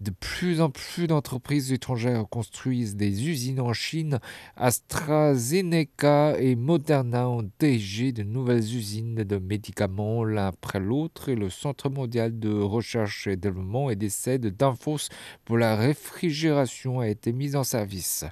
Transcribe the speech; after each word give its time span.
De 0.00 0.12
plus 0.12 0.62
en 0.62 0.70
plus 0.70 1.06
d'entreprises 1.08 1.72
étrangères 1.72 2.24
construisent 2.30 2.96
des 2.96 3.28
usines 3.28 3.60
en 3.60 3.74
Chine. 3.74 4.18
AstraZeneca 4.56 6.38
et 6.38 6.56
Moderna 6.56 7.28
ont 7.28 7.46
dirigé 7.58 8.10
de 8.12 8.22
nouvelles 8.22 8.74
usines 8.74 9.16
de 9.16 9.36
médicaments 9.36 10.24
l'un 10.24 10.46
après 10.46 10.80
l'autre 10.80 11.28
et 11.28 11.34
le 11.34 11.50
Centre 11.50 11.90
mondial 11.90 12.38
de 12.38 12.48
recherche 12.48 13.26
et 13.26 13.36
développement 13.36 13.90
et 13.90 13.96
d'essai 13.96 14.38
de 14.38 14.48
Danfoss 14.48 15.10
pour 15.44 15.58
la 15.58 15.76
réfrigération 15.76 17.00
a 17.00 17.08
été 17.08 17.34
mis 17.34 17.54
en 17.54 17.62
service. 17.62 18.24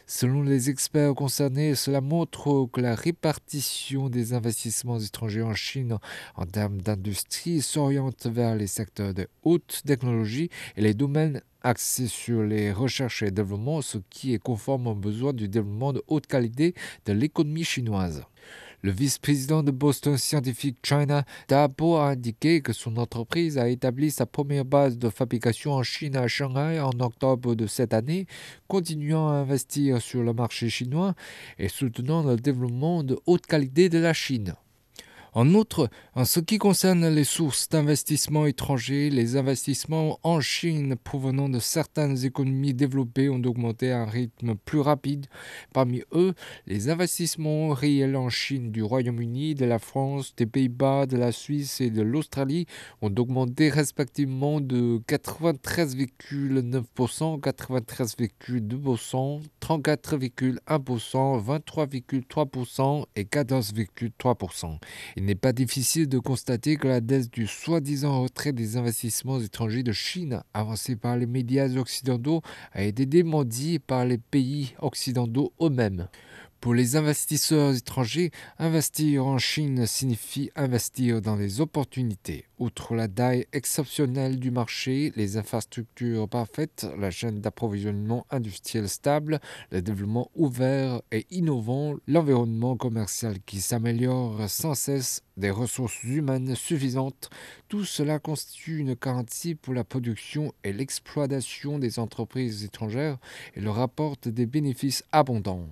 Selon 0.07 0.43
les 0.43 0.69
experts 0.69 1.15
concernés, 1.15 1.75
cela 1.75 2.03
montre 2.03 2.69
que 2.71 2.83
la 2.83 2.95
répartition 2.95 4.11
des 4.11 4.35
investissements 4.35 4.99
étrangers 4.99 5.43
en 5.43 5.55
Chine 5.55 5.97
en 6.37 6.45
termes 6.45 6.83
d'industrie 6.83 7.63
s'oriente 7.63 8.27
vers 8.27 8.55
les 8.55 8.67
secteurs 8.67 9.15
de 9.15 9.27
haute 9.45 9.81
technologie 9.87 10.51
et 10.77 10.83
les 10.83 10.93
domaines 10.93 11.41
axés 11.63 12.09
sur 12.09 12.43
les 12.43 12.71
recherches 12.71 13.23
et 13.23 13.31
développement, 13.31 13.81
ce 13.81 13.97
qui 14.11 14.35
est 14.35 14.39
conforme 14.39 14.89
aux 14.89 14.95
besoins 14.95 15.33
du 15.33 15.49
développement 15.49 15.95
de 15.95 16.03
haute 16.07 16.27
qualité 16.27 16.75
de 17.07 17.15
l'économie 17.15 17.65
chinoise. 17.65 18.25
Le 18.85 18.91
vice-président 18.91 19.63
de 19.63 19.71
Boston 19.71 20.19
Scientific 20.19 20.77
China, 20.83 21.25
Dabo, 21.49 21.97
a 21.97 22.11
indiqué 22.11 22.61
que 22.61 22.75
son 22.75 22.99
entreprise 22.99 23.57
a 23.57 23.71
établi 23.71 24.11
sa 24.11 24.27
première 24.27 24.67
base 24.67 24.99
de 24.99 25.09
fabrication 25.09 25.73
en 25.73 25.83
Chine 25.83 26.17
à 26.17 26.29
Shanghai 26.29 26.81
en 26.81 27.01
octobre 27.01 27.55
de 27.55 27.67
cette 27.67 27.95
année, 27.95 28.27
continuant 28.69 29.31
à 29.31 29.37
investir 29.37 30.03
sur 30.03 30.23
le 30.23 30.35
marché 30.35 30.69
chinois 30.69 31.15
et 31.59 31.71
soutenant 31.71 32.25
le 32.25 32.37
développement 32.37 33.03
de 33.03 33.19
haute 33.25 33.47
qualité 33.47 33.89
de 33.89 33.97
la 33.97 34.13
Chine. 34.13 34.55
En 35.37 35.53
outre, 35.53 35.91
en 36.15 36.25
ce 36.25 36.39
qui 36.39 36.59
concerne 36.59 37.09
les 37.09 37.25
sources 37.25 37.69
d'investissement 37.69 38.47
étrangers, 38.47 39.11
les 39.11 39.37
investissements 39.37 40.21
en 40.23 40.41
Chine 40.41 40.95
provenant 40.95 41.49
de 41.49 41.59
certaines 41.59 42.25
économies 42.25 42.73
développées 42.73 43.29
ont 43.29 43.43
augmenté 43.43 43.91
à 43.91 44.03
un 44.03 44.07
rythme 44.07 44.55
plus 44.55 44.79
rapide. 44.79 45.27
Parmi 45.73 46.05
eux, 46.13 46.35
les 46.69 46.89
investissements 46.89 47.71
réels 47.71 48.15
en 48.15 48.29
Chine 48.29 48.71
du 48.71 48.85
Royaume-Uni, 48.85 49.57
de 49.57 49.65
la 49.65 49.81
France, 49.81 50.37
des 50.37 50.47
Pays-Bas, 50.47 51.07
de 51.07 51.17
la 51.17 51.33
Suisse 51.33 51.81
et 51.81 51.91
de 51.91 52.03
l'Australie 52.03 52.67
ont 53.03 53.13
augmenté 53.19 53.71
respectivement 53.71 54.61
de 54.61 55.01
93,9%, 55.09 57.41
93,2%, 57.41 59.41
34,1%, 59.61 61.45
23,3% 61.45 63.07
et 63.17 63.25
14,3%. 63.25 64.79
Il 65.25 65.29
n'est 65.29 65.35
pas 65.35 65.55
difficile 65.55 66.07
de 66.07 66.19
constater 66.19 66.77
que 66.77 66.87
la 66.87 67.01
dette 67.01 67.33
du 67.33 67.47
soi-disant 67.47 68.21
retrait 68.21 68.53
des 68.53 68.77
investissements 68.77 69.41
étrangers 69.41 69.83
de 69.83 69.91
Chine, 69.91 70.43
avancé 70.53 70.97
par 70.97 71.17
les 71.17 71.25
médias 71.25 71.79
occidentaux, 71.79 72.43
a 72.73 72.83
été 72.83 73.07
démentie 73.07 73.79
par 73.79 74.05
les 74.05 74.19
pays 74.19 74.75
occidentaux 74.81 75.55
eux-mêmes. 75.63 76.09
Pour 76.61 76.75
les 76.75 76.97
investisseurs 76.97 77.75
étrangers, 77.75 78.33
investir 78.59 79.25
en 79.25 79.39
Chine 79.39 79.87
signifie 79.87 80.51
investir 80.57 81.23
dans 81.23 81.37
les 81.37 81.63
opportunités. 81.63 82.45
Outre 82.61 82.95
la 82.95 83.09
taille 83.09 83.47
exceptionnelle 83.53 84.39
du 84.39 84.53
marché, 84.53 85.13
les 85.17 85.37
infrastructures 85.37 86.29
parfaites, 86.29 86.87
la 86.97 87.11
chaîne 87.11 87.41
d'approvisionnement 87.41 88.27
industriel 88.31 88.89
stable, 88.89 89.41
le 89.73 89.83
développement 89.83 90.31
ouvert 90.37 91.03
et 91.11 91.27
innovant, 91.33 91.97
l'environnement 92.07 92.77
commercial 92.77 93.41
qui 93.45 93.61
s'améliore 93.61 94.49
sans 94.49 94.75
cesse, 94.75 95.23
des 95.37 95.51
ressources 95.51 96.05
humaines 96.05 96.55
suffisantes, 96.55 97.29
tout 97.69 97.85
cela 97.85 98.21
constitue 98.21 98.79
une 98.79 98.95
garantie 98.95 99.57
pour 99.57 99.75
la 99.75 99.83
production 99.83 100.53
et 100.63 100.73
l'exploitation 100.73 101.81
des 101.81 101.99
entreprises 101.99 102.63
étrangères 102.63 103.19
et 103.57 103.61
leur 103.61 103.81
apporte 103.81 104.29
des 104.29 104.47
bénéfices 104.47 105.03
abondants. 105.11 105.67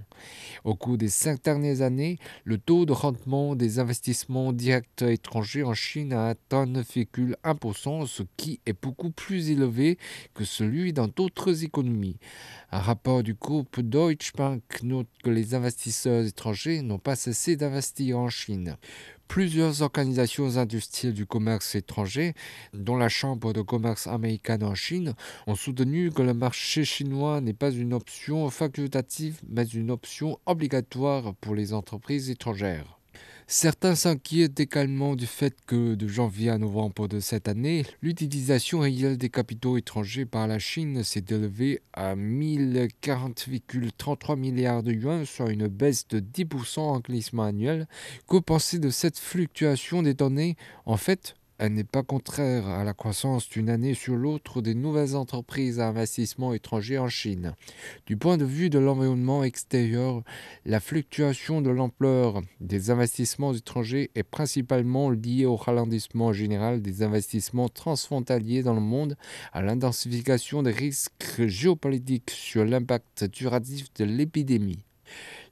Au 0.64 0.74
cours 0.74 0.98
des 0.98 1.08
cinq 1.08 1.44
dernières 1.44 1.82
années, 1.82 2.18
le 2.44 2.58
taux 2.58 2.86
de 2.86 2.92
rendement 2.92 3.54
des 3.54 3.78
investissements 3.78 4.52
directs 4.52 5.02
étrangers 5.02 5.62
en 5.62 5.74
Chine 5.74 6.12
a 6.12 6.26
atteint 6.26 6.66
9,1%, 6.72 8.06
ce 8.06 8.22
qui 8.36 8.60
est 8.66 8.80
beaucoup 8.80 9.10
plus 9.10 9.50
élevé 9.50 9.98
que 10.34 10.44
celui 10.44 10.92
dans 10.92 11.08
d'autres 11.08 11.64
économies. 11.64 12.18
Un 12.70 12.80
rapport 12.80 13.22
du 13.22 13.34
groupe 13.34 13.80
Deutsche 13.80 14.32
Bank 14.34 14.62
note 14.82 15.08
que 15.22 15.30
les 15.30 15.54
investisseurs 15.54 16.24
étrangers 16.24 16.82
n'ont 16.82 16.98
pas 16.98 17.16
cessé 17.16 17.56
d'investir 17.56 18.18
en 18.18 18.28
Chine. 18.28 18.76
Plusieurs 19.28 19.80
organisations 19.80 20.58
industrielles 20.58 21.14
du 21.14 21.24
commerce 21.24 21.74
étranger, 21.74 22.34
dont 22.74 22.96
la 22.96 23.08
Chambre 23.08 23.54
de 23.54 23.62
commerce 23.62 24.06
américaine 24.06 24.62
en 24.62 24.74
Chine, 24.74 25.14
ont 25.46 25.54
soutenu 25.54 26.10
que 26.10 26.20
le 26.20 26.34
marché 26.34 26.84
chinois 26.84 27.40
n'est 27.40 27.54
pas 27.54 27.70
une 27.70 27.94
option 27.94 28.50
facultative, 28.50 29.40
mais 29.48 29.64
une 29.64 29.90
option 29.90 30.38
obligatoire 30.44 31.34
pour 31.36 31.54
les 31.54 31.72
entreprises 31.72 32.28
étrangères. 32.28 33.01
Certains 33.46 33.94
s'inquiètent 33.94 34.58
également 34.60 35.14
du 35.14 35.26
fait 35.26 35.54
que 35.66 35.94
de 35.94 36.08
janvier 36.08 36.48
à 36.50 36.58
novembre 36.58 37.08
de 37.08 37.20
cette 37.20 37.48
année, 37.48 37.84
l'utilisation 38.00 38.80
réelle 38.80 39.18
des 39.18 39.28
capitaux 39.28 39.76
étrangers 39.76 40.24
par 40.24 40.46
la 40.46 40.58
Chine 40.58 41.04
s'est 41.04 41.26
élevée 41.28 41.82
à 41.92 42.16
1040,33 42.16 44.38
milliards 44.38 44.82
de 44.82 44.92
yuan, 44.92 45.26
soit 45.26 45.50
une 45.50 45.68
baisse 45.68 46.08
de 46.08 46.20
10% 46.20 46.80
en 46.80 47.00
glissement 47.00 47.42
annuel. 47.44 47.86
Que 48.28 48.38
penser 48.38 48.78
de 48.78 48.88
cette 48.90 49.18
fluctuation 49.18 50.02
des 50.02 50.14
données? 50.14 50.56
En 50.86 50.96
fait, 50.96 51.34
elle 51.62 51.74
n'est 51.74 51.84
pas 51.84 52.02
contraire 52.02 52.66
à 52.66 52.82
la 52.82 52.92
croissance 52.92 53.48
d'une 53.48 53.70
année 53.70 53.94
sur 53.94 54.16
l'autre 54.16 54.60
des 54.60 54.74
nouvelles 54.74 55.14
entreprises 55.14 55.78
à 55.78 55.86
investissement 55.86 56.54
étranger 56.54 56.98
en 56.98 57.08
Chine. 57.08 57.54
Du 58.04 58.16
point 58.16 58.36
de 58.36 58.44
vue 58.44 58.68
de 58.68 58.80
l'environnement 58.80 59.44
extérieur, 59.44 60.24
la 60.66 60.80
fluctuation 60.80 61.62
de 61.62 61.70
l'ampleur 61.70 62.42
des 62.60 62.90
investissements 62.90 63.54
étrangers 63.54 64.10
est 64.16 64.24
principalement 64.24 65.08
liée 65.08 65.46
au 65.46 65.54
ralentissement 65.54 66.32
général 66.32 66.82
des 66.82 67.04
investissements 67.04 67.68
transfrontaliers 67.68 68.64
dans 68.64 68.74
le 68.74 68.80
monde, 68.80 69.16
à 69.52 69.62
l'intensification 69.62 70.64
des 70.64 70.72
risques 70.72 71.46
géopolitiques 71.46 72.30
sur 72.30 72.64
l'impact 72.64 73.22
duratif 73.30 73.86
de 73.94 74.04
l'épidémie. 74.04 74.84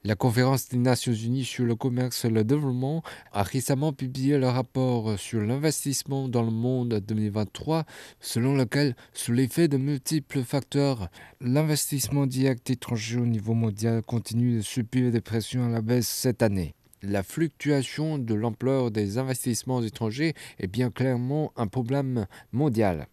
La 0.02 0.14
conférence 0.14 0.70
des 0.70 0.78
Nations 0.78 1.12
Unies 1.12 1.44
sur 1.44 1.66
le 1.66 1.74
commerce 1.74 2.24
et 2.24 2.30
le 2.30 2.42
développement 2.42 3.02
a 3.32 3.42
récemment 3.42 3.92
publié 3.92 4.38
le 4.38 4.48
rapport 4.48 5.18
sur 5.18 5.42
l'investissement 5.42 6.26
dans 6.26 6.42
le 6.42 6.50
monde 6.50 7.02
2023, 7.06 7.84
selon 8.18 8.54
lequel, 8.54 8.96
sous 9.12 9.32
l'effet 9.32 9.68
de 9.68 9.76
multiples 9.76 10.42
facteurs, 10.42 11.10
l'investissement 11.42 12.24
direct 12.24 12.70
étranger 12.70 13.18
au 13.18 13.26
niveau 13.26 13.52
mondial 13.52 14.02
continue 14.02 14.56
de 14.56 14.62
subir 14.62 15.12
des 15.12 15.20
pressions 15.20 15.66
à 15.66 15.68
la 15.68 15.82
baisse 15.82 16.08
cette 16.08 16.42
année. 16.42 16.74
La 17.02 17.22
fluctuation 17.22 18.16
de 18.16 18.32
l'ampleur 18.32 18.90
des 18.90 19.18
investissements 19.18 19.82
étrangers 19.82 20.32
est 20.58 20.66
bien 20.66 20.90
clairement 20.90 21.52
un 21.56 21.66
problème 21.66 22.26
mondial. 22.52 23.06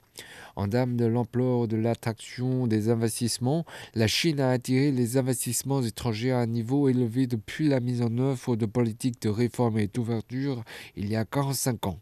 En 0.55 0.67
dame 0.67 0.97
de 0.97 1.05
l'ampleur 1.05 1.67
de 1.67 1.77
l'attraction 1.77 2.65
des 2.67 2.89
investissements, 2.89 3.65
la 3.93 4.07
Chine 4.07 4.39
a 4.39 4.49
attiré 4.49 4.91
les 4.91 5.17
investissements 5.17 5.83
étrangers 5.83 6.31
à 6.31 6.39
un 6.39 6.47
niveau 6.47 6.89
élevé 6.89 7.27
depuis 7.27 7.67
la 7.67 7.79
mise 7.79 8.01
en 8.01 8.17
œuvre 8.17 8.55
de 8.55 8.65
politiques 8.65 9.21
de 9.21 9.29
réforme 9.29 9.77
et 9.77 9.87
d'ouverture 9.87 10.63
il 10.95 11.09
y 11.09 11.15
a 11.15 11.25
45 11.25 11.87
ans. 11.87 11.99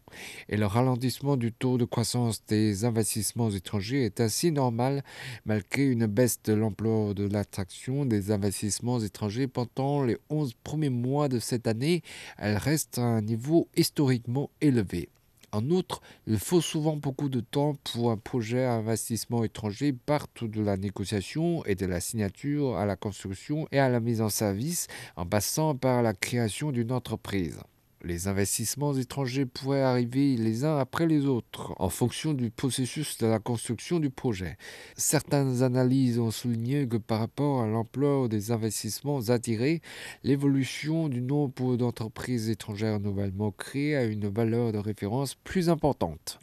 Et 0.48 0.56
le 0.56 0.66
ralentissement 0.66 1.36
du 1.36 1.52
taux 1.52 1.76
de 1.76 1.84
croissance 1.84 2.42
des 2.46 2.84
investissements 2.84 3.50
étrangers 3.50 4.04
est 4.04 4.20
ainsi 4.20 4.52
normal 4.52 5.02
malgré 5.44 5.84
une 5.84 6.06
baisse 6.06 6.40
de 6.42 6.54
l'ampleur 6.54 7.14
de 7.14 7.28
l'attraction 7.28 8.06
des 8.06 8.30
investissements 8.30 9.00
étrangers 9.00 9.48
pendant 9.48 10.02
les 10.02 10.16
11 10.30 10.54
premiers 10.64 10.90
mois 10.90 11.28
de 11.28 11.38
cette 11.38 11.66
année. 11.66 12.02
Elle 12.38 12.56
reste 12.56 12.98
à 12.98 13.02
un 13.02 13.20
niveau 13.20 13.68
historiquement 13.76 14.50
élevé. 14.60 15.08
En 15.56 15.70
outre, 15.70 16.02
il 16.26 16.38
faut 16.38 16.60
souvent 16.60 16.96
beaucoup 16.96 17.30
de 17.30 17.40
temps 17.40 17.76
pour 17.90 18.10
un 18.10 18.18
projet 18.18 18.66
à 18.66 18.74
investissement 18.74 19.42
étranger 19.42 19.94
partout 19.94 20.48
de 20.48 20.60
la 20.60 20.76
négociation 20.76 21.64
et 21.64 21.74
de 21.74 21.86
la 21.86 21.98
signature 21.98 22.76
à 22.76 22.84
la 22.84 22.94
construction 22.94 23.66
et 23.72 23.78
à 23.78 23.88
la 23.88 24.00
mise 24.00 24.20
en 24.20 24.28
service 24.28 24.86
en 25.16 25.24
passant 25.24 25.74
par 25.74 26.02
la 26.02 26.12
création 26.12 26.72
d'une 26.72 26.92
entreprise. 26.92 27.58
Les 28.06 28.28
investissements 28.28 28.94
étrangers 28.94 29.46
pourraient 29.46 29.82
arriver 29.82 30.36
les 30.36 30.64
uns 30.64 30.78
après 30.78 31.08
les 31.08 31.26
autres 31.26 31.74
en 31.78 31.88
fonction 31.88 32.34
du 32.34 32.52
processus 32.52 33.18
de 33.18 33.26
la 33.26 33.40
construction 33.40 33.98
du 33.98 34.10
projet. 34.10 34.58
Certaines 34.96 35.64
analyses 35.64 36.20
ont 36.20 36.30
souligné 36.30 36.86
que 36.86 36.98
par 36.98 37.18
rapport 37.18 37.62
à 37.62 37.66
l'ampleur 37.66 38.28
des 38.28 38.52
investissements 38.52 39.28
attirés, 39.28 39.82
l'évolution 40.22 41.08
du 41.08 41.20
nombre 41.20 41.76
d'entreprises 41.76 42.48
étrangères 42.48 43.00
nouvellement 43.00 43.50
créées 43.50 43.96
a 43.96 44.04
une 44.04 44.28
valeur 44.28 44.70
de 44.70 44.78
référence 44.78 45.34
plus 45.34 45.68
importante. 45.68 46.38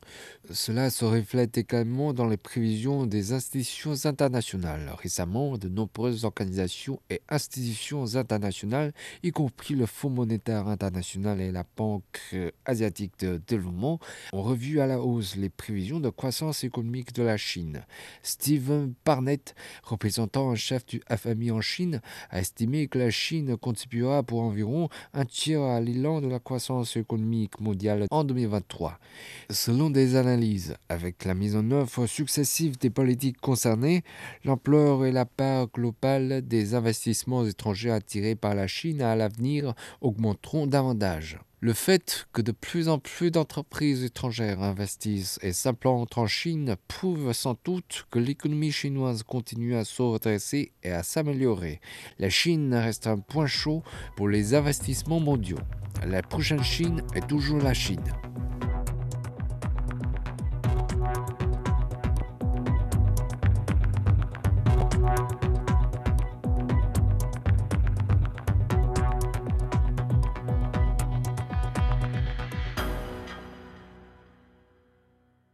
Cela 0.51 0.89
se 0.89 1.06
reflète 1.06 1.57
également 1.57 2.12
dans 2.12 2.27
les 2.27 2.36
prévisions 2.36 3.06
des 3.06 3.31
institutions 3.31 4.04
internationales. 4.04 4.94
Récemment, 5.01 5.57
de 5.57 5.69
nombreuses 5.69 6.25
organisations 6.25 7.00
et 7.10 7.21
institutions 7.30 8.15
internationales, 8.15 8.92
y 9.24 9.31
compris 9.31 9.75
le 9.75 9.86
Fonds 9.86 10.10
monétaire 10.10 10.68
international 10.68 11.39
et 11.39 11.52
la 11.53 11.63
Banque 11.77 12.35
asiatique 12.65 13.19
de 13.19 13.41
développement 13.47 14.00
ont 14.33 14.41
revu 14.41 14.79
à 14.79 14.88
la 14.88 15.00
hausse 15.00 15.35
les 15.35 15.50
prévisions 15.50 16.00
de 16.00 16.09
croissance 16.09 16.63
économique 16.63 17.13
de 17.13 17.23
la 17.23 17.38
Chine. 17.38 17.85
Stephen 18.23 18.94
Barnett, 19.05 19.55
représentant 19.83 20.47
en 20.47 20.55
chef 20.55 20.85
du 20.85 21.01
FMI 21.09 21.51
en 21.51 21.61
Chine, 21.61 22.01
a 22.31 22.39
estimé 22.39 22.88
que 22.88 22.97
la 22.97 23.11
Chine 23.11 23.55
contribuera 23.57 24.23
pour 24.23 24.41
environ 24.41 24.89
un 25.13 25.25
tiers 25.25 25.61
à 25.61 25.79
l'élan 25.79 26.21
de 26.21 26.27
la 26.27 26.39
croissance 26.39 26.97
économique 26.97 27.59
mondiale 27.59 28.07
en 28.09 28.23
2023. 28.23 29.00
Selon 29.50 29.89
des 29.89 30.15
analyses, 30.15 30.75
avec 30.89 31.23
la 31.25 31.35
mise 31.35 31.55
en 31.55 31.69
œuvre 31.71 32.07
successive 32.07 32.77
des 32.79 32.89
politiques 32.89 33.39
concernées, 33.39 34.03
l'ampleur 34.44 35.05
et 35.05 35.11
la 35.11 35.25
part 35.25 35.67
globale 35.67 36.41
des 36.41 36.73
investissements 36.73 37.45
étrangers 37.45 37.91
attirés 37.91 38.35
par 38.35 38.55
la 38.55 38.67
Chine 38.67 39.01
à 39.01 39.15
l'avenir 39.15 39.73
augmenteront 40.01 40.67
davantage. 40.67 41.38
Le 41.60 41.72
fait 41.72 42.28
que 42.34 42.42
de 42.42 42.51
plus 42.51 42.90
en 42.90 43.00
plus 43.00 43.31
d'entreprises 43.31 44.04
étrangères 44.04 44.62
investissent 44.62 45.40
et 45.42 45.54
s'implantent 45.54 46.18
en 46.18 46.28
Chine 46.28 46.75
prouve 46.90 47.31
sans 47.31 47.57
doute 47.63 48.06
que 48.12 48.19
l'économie 48.19 48.74
chinoise 48.74 49.24
continue 49.24 49.75
à 49.75 49.86
se 49.86 50.01
redresser 50.01 50.74
et 50.84 50.92
à 50.92 51.04
s'améliorer. 51.04 51.80
La 52.19 52.30
Chine 52.30 52.74
reste 52.74 53.07
un 53.07 53.18
point 53.18 53.48
chaud 53.48 53.81
pour 54.18 54.28
les 54.28 54.56
investissements 54.56 55.22
mondiaux. 55.22 55.60
La 56.06 56.22
prochaine 56.22 56.63
Chine 56.63 57.01
est 57.16 57.28
toujours 57.28 57.60
la 57.60 57.74
Chine. 57.74 58.04